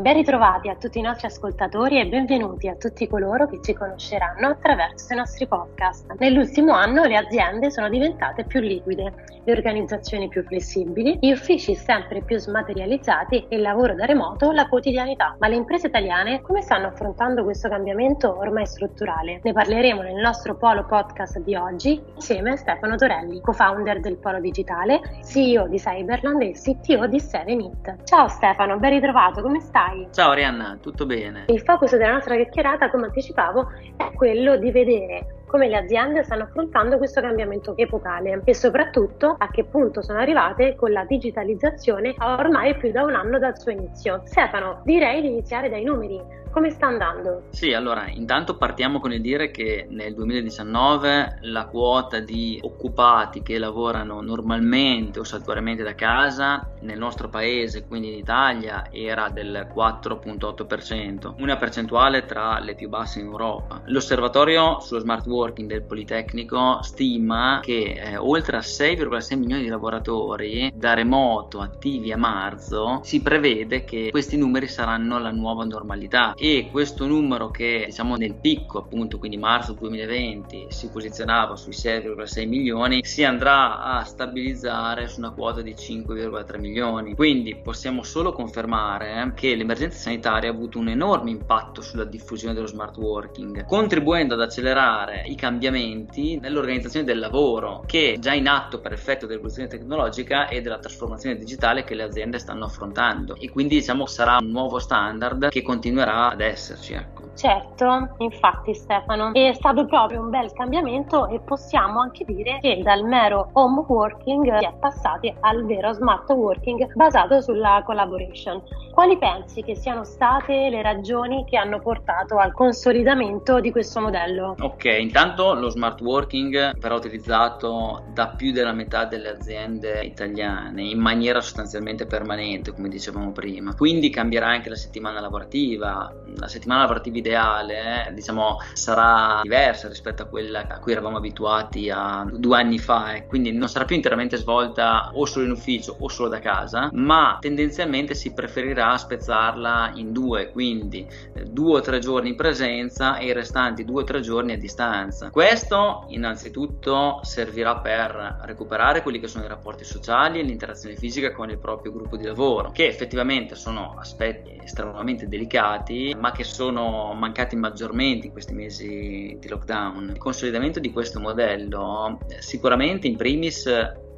[0.00, 4.48] Ben ritrovati a tutti i nostri ascoltatori e benvenuti a tutti coloro che ci conosceranno
[4.48, 6.14] attraverso i nostri podcast.
[6.16, 9.12] Nell'ultimo anno le aziende sono diventate più liquide,
[9.44, 14.68] le organizzazioni più flessibili, gli uffici sempre più smaterializzati e il lavoro da remoto la
[14.68, 15.36] quotidianità.
[15.38, 19.40] Ma le imprese italiane come stanno affrontando questo cambiamento ormai strutturale?
[19.42, 24.40] Ne parleremo nel nostro Polo Podcast di oggi insieme a Stefano Torelli, co-founder del Polo
[24.40, 28.04] Digitale, CEO di Cyberland e CTO di 7it.
[28.04, 29.88] Ciao Stefano, ben ritrovato, come stai?
[30.12, 31.46] Ciao Arianna, tutto bene?
[31.48, 36.44] Il focus della nostra chiacchierata, come anticipavo, è quello di vedere come le aziende stanno
[36.44, 42.76] affrontando questo cambiamento epocale e soprattutto a che punto sono arrivate con la digitalizzazione ormai
[42.76, 44.22] più da un anno dal suo inizio.
[44.26, 46.38] Stefano, direi di iniziare dai numeri.
[46.50, 47.44] Come sta andando?
[47.50, 53.56] Sì, allora, intanto partiamo con il dire che nel 2019 la quota di occupati che
[53.56, 61.34] lavorano normalmente o saltuariamente da casa nel nostro paese, quindi in Italia, era del 4.8%,
[61.38, 63.82] una percentuale tra le più basse in Europa.
[63.84, 70.70] L'osservatorio sullo smart working del Politecnico stima che eh, oltre a 6,6 milioni di lavoratori
[70.74, 76.34] da remoto attivi a marzo si prevede che questi numeri saranno la nuova normalità.
[76.34, 82.46] E questo numero che diciamo nel picco appunto quindi marzo 2020 si posizionava sui 6,6
[82.46, 87.14] milioni si andrà a stabilizzare su una quota di 5,3 milioni.
[87.14, 92.66] Quindi possiamo solo confermare che l'emergenza sanitaria ha avuto un enorme impatto sulla diffusione dello
[92.66, 98.80] smart working contribuendo ad accelerare i cambiamenti nell'organizzazione del lavoro che è già in atto
[98.80, 103.76] per effetto dell'evoluzione tecnologica e della trasformazione digitale che le aziende stanno affrontando e quindi
[103.76, 107.29] diciamo sarà un nuovo standard che continuerà ad esserci ecco.
[107.34, 113.04] Certo, infatti Stefano, è stato proprio un bel cambiamento e possiamo anche dire che dal
[113.04, 118.62] mero home working si è passati al vero smart working basato sulla collaboration.
[118.92, 124.56] Quali pensi che siano state le ragioni che hanno portato al consolidamento di questo modello?
[124.60, 130.98] Ok, intanto lo smart working verrà utilizzato da più della metà delle aziende italiane in
[130.98, 133.74] maniera sostanzialmente permanente, come dicevamo prima.
[133.74, 136.12] Quindi cambierà anche la settimana lavorativa.
[136.36, 141.90] La settimana lavorativa ideale, eh, diciamo, sarà diversa rispetto a quella a cui eravamo abituati
[141.90, 143.26] a due anni fa, eh.
[143.26, 147.38] quindi non sarà più interamente svolta o solo in ufficio o solo da casa, ma
[147.40, 153.26] tendenzialmente si preferirà spezzarla in due, quindi eh, due o tre giorni in presenza e
[153.26, 155.30] i restanti due o tre giorni a distanza.
[155.30, 161.50] Questo innanzitutto servirà per recuperare quelli che sono i rapporti sociali e l'interazione fisica con
[161.50, 167.56] il proprio gruppo di lavoro, che effettivamente sono aspetti estremamente delicati, ma che sono mancati
[167.56, 170.10] maggiormente in questi mesi di lockdown.
[170.10, 173.68] Il consolidamento di questo modello sicuramente in primis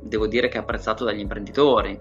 [0.01, 1.99] devo dire che è apprezzato dagli imprenditori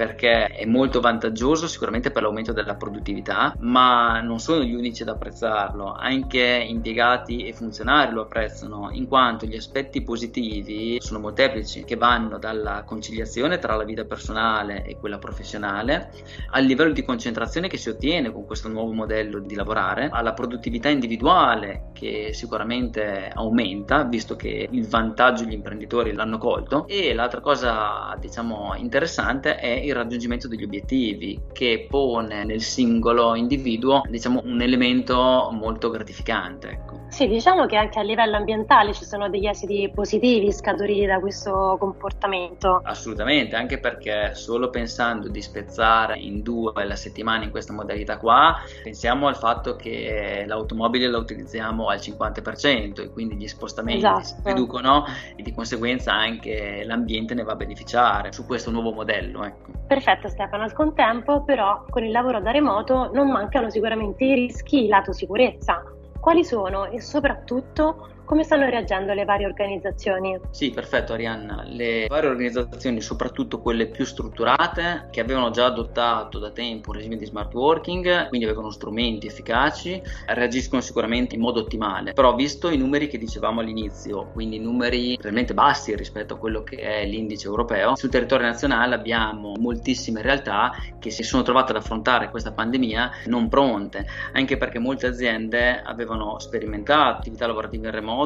[0.00, 5.08] perché è molto vantaggioso sicuramente per l'aumento della produttività, ma non sono gli unici ad
[5.08, 11.96] apprezzarlo, anche impiegati e funzionari lo apprezzano, in quanto gli aspetti positivi sono molteplici, che
[11.96, 16.10] vanno dalla conciliazione tra la vita personale e quella professionale,
[16.52, 20.88] al livello di concentrazione che si ottiene con questo nuovo modello di lavorare, alla produttività
[20.88, 28.16] individuale che sicuramente aumenta, visto che il vantaggio gli imprenditori l'hanno colto, e l'altra cosa
[28.18, 34.60] diciamo interessante è il il raggiungimento degli obiettivi che pone nel singolo individuo diciamo un
[34.60, 36.99] elemento molto gratificante ecco.
[37.10, 41.76] Sì, diciamo che anche a livello ambientale ci sono degli esiti positivi scaturiti da questo
[41.78, 42.80] comportamento.
[42.84, 48.56] Assolutamente, anche perché solo pensando di spezzare in due la settimana in questa modalità qua,
[48.82, 54.22] pensiamo al fatto che l'automobile la utilizziamo al 50% e quindi gli spostamenti esatto.
[54.22, 59.44] si riducono e di conseguenza anche l'ambiente ne va a beneficiare su questo nuovo modello.
[59.44, 59.72] Ecco.
[59.86, 64.86] Perfetto Stefano, al contempo però con il lavoro da remoto non mancano sicuramente i rischi
[64.86, 65.82] lato sicurezza.
[66.20, 66.84] Quali sono?
[66.84, 70.38] E soprattutto come stanno reagendo le varie organizzazioni?
[70.52, 71.64] Sì, perfetto Arianna.
[71.66, 77.16] Le varie organizzazioni, soprattutto quelle più strutturate, che avevano già adottato da tempo un regime
[77.16, 82.12] di smart working, quindi avevano strumenti efficaci, reagiscono sicuramente in modo ottimale.
[82.12, 86.76] Però visto i numeri che dicevamo all'inizio, quindi numeri realmente bassi rispetto a quello che
[86.76, 92.30] è l'indice europeo, sul territorio nazionale abbiamo moltissime realtà che si sono trovate ad affrontare
[92.30, 98.18] questa pandemia non pronte, anche perché molte aziende avevano sperimentato attività lavorative in remoto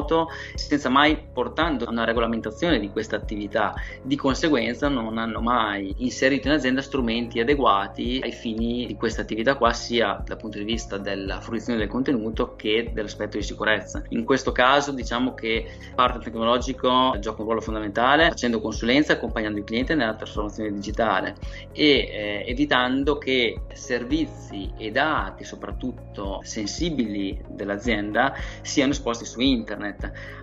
[0.55, 3.73] senza mai portando a una regolamentazione di questa attività.
[4.01, 9.55] Di conseguenza non hanno mai inserito in azienda strumenti adeguati ai fini di questa attività
[9.55, 14.03] qua, sia dal punto di vista della fruizione del contenuto che dell'aspetto di sicurezza.
[14.09, 19.59] In questo caso diciamo che il partner tecnologico gioca un ruolo fondamentale facendo consulenza accompagnando
[19.59, 21.35] il cliente nella trasformazione digitale
[21.71, 29.84] e eh, evitando che servizi e dati soprattutto sensibili dell'azienda siano esposti su internet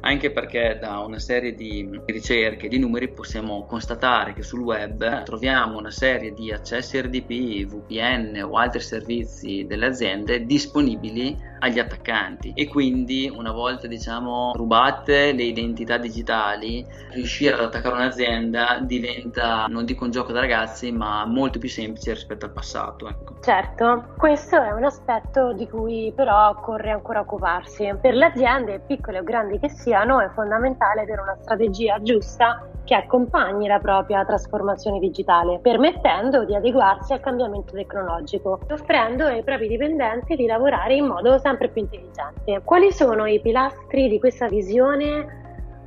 [0.01, 5.79] anche perché da una serie di ricerche di numeri possiamo constatare che sul web troviamo
[5.79, 12.69] una serie di accessi RDP, VPN o altri servizi delle aziende disponibili agli attaccanti e
[12.69, 20.05] quindi una volta diciamo rubate le identità digitali riuscire ad attaccare un'azienda diventa non dico
[20.05, 23.37] un gioco da ragazzi ma molto più semplice rispetto al passato ecco.
[23.41, 29.21] certo questo è un aspetto di cui però occorre ancora occuparsi per le aziende piccole
[29.21, 34.99] o grandi che siano è fondamentale avere una strategia giusta che accompagni la propria trasformazione
[34.99, 41.39] digitale, permettendo di adeguarsi al cambiamento tecnologico, offrendo ai propri dipendenti di lavorare in modo
[41.39, 42.61] sempre più intelligente.
[42.63, 45.41] Quali sono i pilastri di questa visione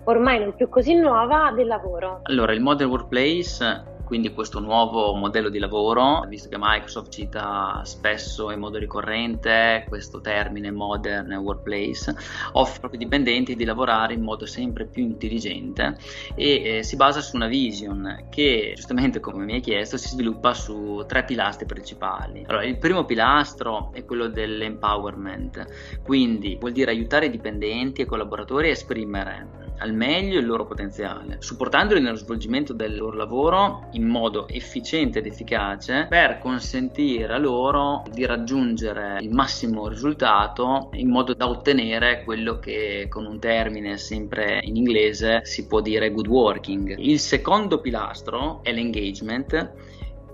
[0.05, 2.21] ormai non più così nuova del lavoro?
[2.23, 8.51] Allora, il Modern Workplace quindi questo nuovo modello di lavoro, visto che Microsoft cita spesso
[8.51, 12.15] in modo ricorrente questo termine modern workplace,
[12.53, 15.97] offre ai dipendenti di lavorare in modo sempre più intelligente
[16.35, 20.53] e eh, si basa su una vision che giustamente come mi hai chiesto si sviluppa
[20.53, 22.45] su tre pilastri principali.
[22.47, 28.07] Allora, il primo pilastro è quello dell'empowerment, quindi vuol dire aiutare i dipendenti e i
[28.07, 34.07] collaboratori a esprimere al meglio il loro potenziale, supportandoli nello svolgimento del loro lavoro in
[34.07, 41.33] modo efficiente ed efficace per consentire a loro di raggiungere il massimo risultato in modo
[41.33, 46.95] da ottenere quello che con un termine sempre in inglese si può dire good working.
[46.97, 49.73] Il secondo pilastro è l'engagement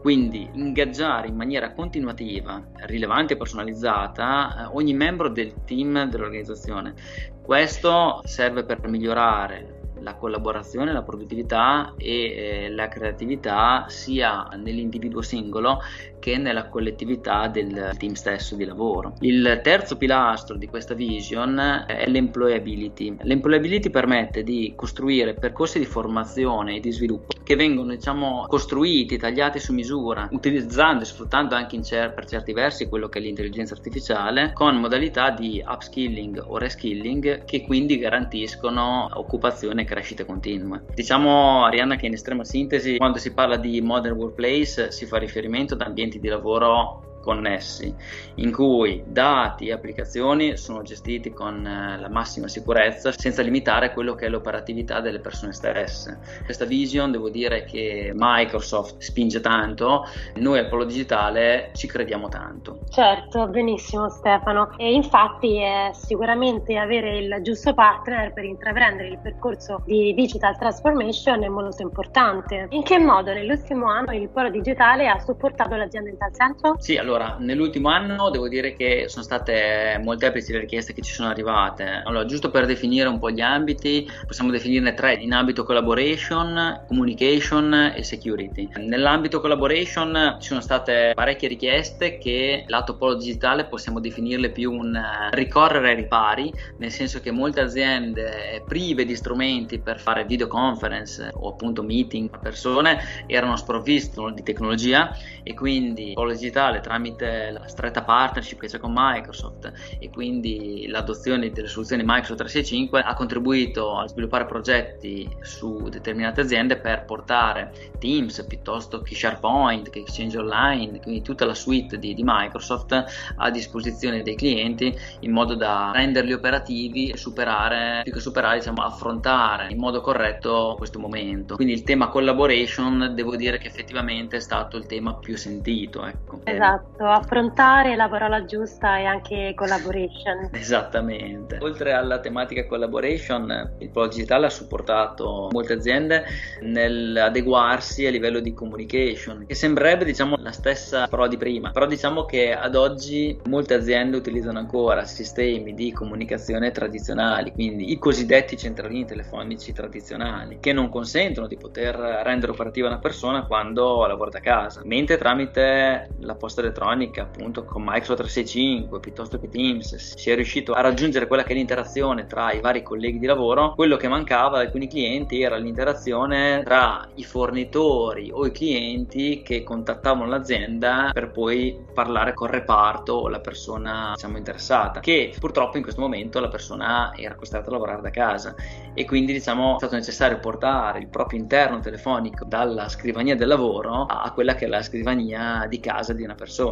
[0.01, 6.95] quindi ingaggiare in maniera continuativa, rilevante e personalizzata eh, ogni membro del team dell'organizzazione.
[7.43, 15.79] Questo serve per migliorare la collaborazione, la produttività e eh, la creatività sia nell'individuo singolo
[16.21, 19.15] che nella collettività del team stesso di lavoro.
[19.21, 23.17] Il terzo pilastro di questa vision è l'employability.
[23.21, 29.59] L'employability permette di costruire percorsi di formazione e di sviluppo che vengono diciamo costruiti, tagliati
[29.59, 34.51] su misura, utilizzando e sfruttando anche cer- per certi versi quello che è l'intelligenza artificiale
[34.53, 40.81] con modalità di upskilling o reskilling che quindi garantiscono occupazione e crescita continua.
[40.93, 45.73] Diciamo Arianna che in estrema sintesi quando si parla di modern workplace si fa riferimento
[45.73, 47.93] ad ambienti di lavoro connessi,
[48.35, 54.15] in cui dati e applicazioni sono gestiti con eh, la massima sicurezza senza limitare quello
[54.15, 56.19] che è l'operatività delle persone stesse.
[56.43, 62.79] Questa vision devo dire che Microsoft spinge tanto, noi al Polo Digitale ci crediamo tanto.
[62.89, 64.75] Certo, benissimo Stefano.
[64.77, 71.43] E infatti è sicuramente avere il giusto partner per intraprendere il percorso di digital transformation
[71.43, 72.67] è molto importante.
[72.69, 76.75] In che modo nell'ultimo anno il Polo Digitale ha supportato l'azienda in tal senso?
[76.79, 81.11] Sì, allora allora, nell'ultimo anno devo dire che sono state molteplici le richieste che ci
[81.11, 82.01] sono arrivate.
[82.05, 87.91] Allora, giusto per definire un po' gli ambiti, possiamo definirne tre in ambito collaboration, communication
[87.93, 88.69] e security.
[88.77, 94.97] Nell'ambito collaboration ci sono state parecchie richieste che lato polo digitale possiamo definirle più un
[95.31, 101.49] ricorrere ai ripari, nel senso che molte aziende prive di strumenti per fare videoconference o
[101.49, 105.13] appunto meeting a persone erano sprovviste di tecnologia
[105.43, 110.85] e quindi polo digitale tramite tramite la stretta partnership che c'è con Microsoft e quindi
[110.87, 117.91] l'adozione delle soluzioni Microsoft 365 ha contribuito a sviluppare progetti su determinate aziende per portare
[117.99, 123.03] Teams piuttosto che SharePoint, che Exchange Online, quindi tutta la suite di, di Microsoft
[123.35, 128.83] a disposizione dei clienti in modo da renderli operativi e superare, più che superare, diciamo,
[128.83, 131.55] affrontare in modo corretto questo momento.
[131.55, 136.05] Quindi il tema collaboration devo dire che effettivamente è stato il tema più sentito.
[136.05, 136.41] Ecco.
[136.43, 140.49] Esatto affrontare la parola giusta e anche collaboration.
[140.51, 141.57] Esattamente.
[141.61, 146.25] Oltre alla tematica collaboration, il Polo Digitale ha supportato molte aziende
[146.61, 152.25] nell'adeguarsi a livello di communication, che sembrerebbe diciamo la stessa parola di prima, però diciamo
[152.25, 159.05] che ad oggi molte aziende utilizzano ancora sistemi di comunicazione tradizionali, quindi i cosiddetti centralini
[159.05, 164.81] telefonici tradizionali, che non consentono di poter rendere operativa una persona quando lavora da casa,
[164.83, 166.80] mentre tramite la posta elettronica,
[167.19, 171.55] appunto con Microsoft 365 piuttosto che Teams, si è riuscito a raggiungere quella che è
[171.55, 176.61] l'interazione tra i vari colleghi di lavoro, quello che mancava ad alcuni clienti era l'interazione
[176.63, 183.29] tra i fornitori o i clienti che contattavano l'azienda per poi parlare col reparto o
[183.29, 188.01] la persona diciamo interessata, che purtroppo in questo momento la persona era costretta a lavorare
[188.01, 188.55] da casa.
[188.93, 194.05] E quindi diciamo è stato necessario portare il proprio interno telefonico dalla scrivania del lavoro
[194.05, 196.70] a quella che è la scrivania di casa di una persona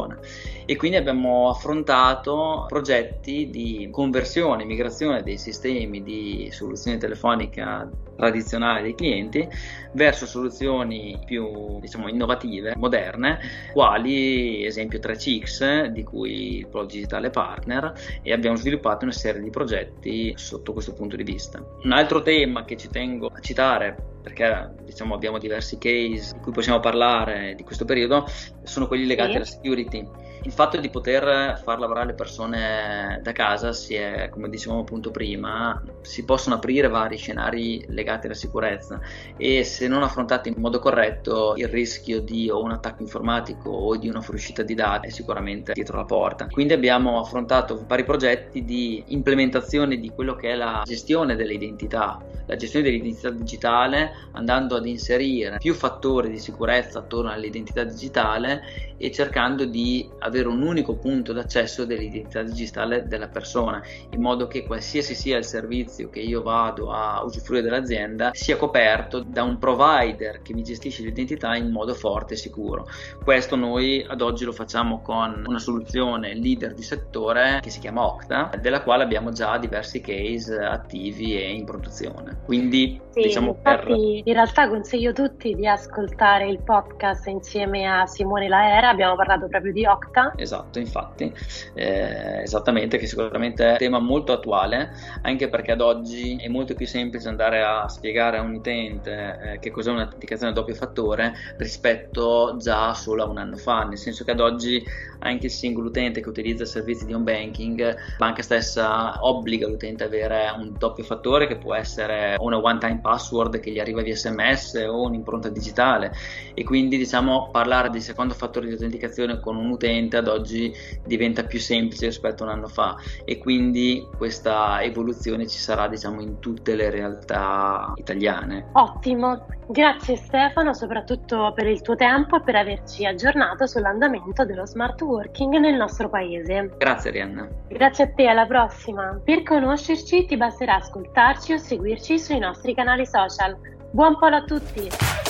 [0.64, 8.94] e quindi abbiamo affrontato progetti di conversione, migrazione dei sistemi di soluzione telefonica tradizionali dei
[8.94, 9.48] clienti
[9.92, 13.38] verso soluzioni più diciamo innovative, moderne,
[13.72, 17.92] quali esempio 3CX di cui Pro Digitale Partner
[18.22, 21.64] e abbiamo sviluppato una serie di progetti sotto questo punto di vista.
[21.82, 26.52] Un altro tema che ci tengo a citare perché diciamo abbiamo diversi case di cui
[26.52, 28.26] possiamo parlare di questo periodo
[28.62, 29.36] sono quelli legati sì.
[29.36, 30.08] alla security
[30.42, 35.10] il fatto di poter far lavorare le persone da casa si è, come dicevamo appunto
[35.10, 39.00] prima, si possono aprire vari scenari legati alla sicurezza
[39.36, 43.96] e se non affrontati in modo corretto il rischio di o un attacco informatico o
[43.96, 46.46] di una fuoriuscita di dati è sicuramente dietro la porta.
[46.46, 52.18] Quindi abbiamo affrontato vari progetti di implementazione di quello che è la gestione delle identità,
[52.46, 58.62] la gestione dell'identità digitale andando ad inserire più fattori di sicurezza attorno all'identità digitale
[58.96, 64.64] e cercando di avere un unico punto d'accesso dell'identità digitale della persona, in modo che
[64.64, 70.40] qualsiasi sia il servizio che io vado a usufruire dell'azienda sia coperto da un provider
[70.42, 72.86] che mi gestisce l'identità in modo forte e sicuro.
[73.22, 78.06] Questo noi ad oggi lo facciamo con una soluzione leader di settore che si chiama
[78.06, 82.38] Octa, della quale abbiamo già diversi case attivi e in produzione.
[82.44, 83.96] Quindi sì, diciamo infatti per...
[84.24, 89.72] in realtà consiglio tutti di ascoltare il podcast insieme a Simone Laera abbiamo parlato proprio
[89.72, 90.19] di Octa.
[90.36, 91.32] Esatto, infatti,
[91.74, 94.90] eh, esattamente, che sicuramente è un tema molto attuale,
[95.22, 99.58] anche perché ad oggi è molto più semplice andare a spiegare a un utente eh,
[99.58, 104.24] che cos'è un'authenticazione a doppio fattore rispetto già solo a un anno fa, nel senso
[104.24, 104.82] che ad oggi
[105.20, 110.04] anche il singolo utente che utilizza servizi di home banking, la banca stessa obbliga l'utente
[110.04, 114.02] ad avere un doppio fattore che può essere una one time password che gli arriva
[114.02, 116.12] via sms o un'impronta digitale.
[116.54, 120.72] E quindi diciamo parlare di secondo fattore di autenticazione con un utente ad oggi
[121.04, 126.20] diventa più semplice rispetto a un anno fa e quindi questa evoluzione ci sarà diciamo
[126.20, 128.68] in tutte le realtà italiane.
[128.72, 135.00] Ottimo, grazie Stefano soprattutto per il tuo tempo e per averci aggiornato sull'andamento dello smart
[135.02, 136.70] working nel nostro paese.
[136.76, 137.48] Grazie Rianna.
[137.68, 139.20] Grazie a te, alla prossima.
[139.22, 143.56] Per conoscerci ti basterà ascoltarci o seguirci sui nostri canali social.
[143.92, 145.29] Buon polo a tutti!